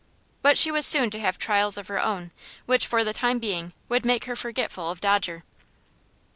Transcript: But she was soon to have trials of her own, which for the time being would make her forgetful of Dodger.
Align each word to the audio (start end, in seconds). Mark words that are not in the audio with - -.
But 0.41 0.57
she 0.57 0.71
was 0.71 0.87
soon 0.87 1.11
to 1.11 1.19
have 1.19 1.37
trials 1.37 1.77
of 1.77 1.87
her 1.87 2.01
own, 2.03 2.31
which 2.65 2.87
for 2.87 3.03
the 3.03 3.13
time 3.13 3.37
being 3.37 3.71
would 3.87 4.03
make 4.03 4.25
her 4.25 4.35
forgetful 4.35 4.89
of 4.89 4.99
Dodger. 4.99 5.43